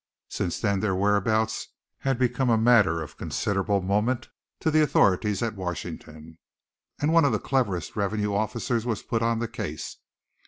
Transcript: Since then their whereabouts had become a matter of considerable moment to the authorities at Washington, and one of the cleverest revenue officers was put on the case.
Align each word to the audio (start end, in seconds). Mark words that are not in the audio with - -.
Since 0.29 0.59
then 0.59 0.79
their 0.79 0.95
whereabouts 0.95 1.67
had 1.99 2.17
become 2.17 2.49
a 2.49 2.57
matter 2.57 3.03
of 3.03 3.17
considerable 3.19 3.83
moment 3.83 4.29
to 4.61 4.71
the 4.71 4.81
authorities 4.81 5.43
at 5.43 5.55
Washington, 5.55 6.39
and 6.99 7.13
one 7.13 7.23
of 7.23 7.31
the 7.33 7.37
cleverest 7.37 7.95
revenue 7.95 8.33
officers 8.33 8.83
was 8.83 9.03
put 9.03 9.21
on 9.21 9.37
the 9.37 9.47
case. 9.47 9.97